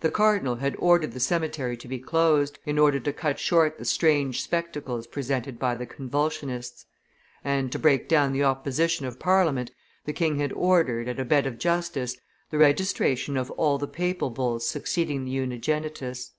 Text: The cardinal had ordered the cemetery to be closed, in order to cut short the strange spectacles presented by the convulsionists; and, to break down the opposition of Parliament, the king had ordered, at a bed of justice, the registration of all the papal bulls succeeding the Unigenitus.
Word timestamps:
The 0.00 0.10
cardinal 0.10 0.54
had 0.54 0.76
ordered 0.78 1.12
the 1.12 1.20
cemetery 1.20 1.76
to 1.76 1.88
be 1.88 1.98
closed, 1.98 2.58
in 2.64 2.78
order 2.78 2.98
to 3.00 3.12
cut 3.12 3.38
short 3.38 3.76
the 3.76 3.84
strange 3.84 4.40
spectacles 4.42 5.06
presented 5.06 5.58
by 5.58 5.74
the 5.74 5.84
convulsionists; 5.86 6.86
and, 7.44 7.70
to 7.70 7.78
break 7.78 8.08
down 8.08 8.32
the 8.32 8.44
opposition 8.44 9.04
of 9.04 9.18
Parliament, 9.18 9.72
the 10.06 10.14
king 10.14 10.38
had 10.38 10.54
ordered, 10.54 11.06
at 11.06 11.20
a 11.20 11.24
bed 11.26 11.46
of 11.46 11.58
justice, 11.58 12.16
the 12.48 12.56
registration 12.56 13.36
of 13.36 13.50
all 13.50 13.76
the 13.76 13.86
papal 13.86 14.30
bulls 14.30 14.66
succeeding 14.66 15.26
the 15.26 15.36
Unigenitus. 15.38 16.30